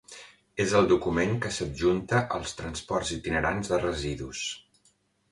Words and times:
És 0.63 0.71
el 0.77 0.85
document 0.91 1.33
que 1.43 1.51
s'adjunta 1.57 2.21
als 2.37 2.53
transports 2.61 3.11
itinerants 3.17 3.69
de 3.75 3.79
residus. 3.83 4.41